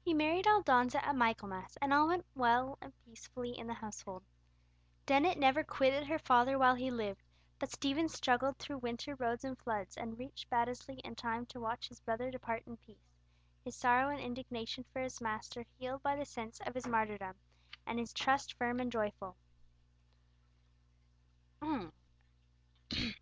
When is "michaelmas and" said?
1.14-1.92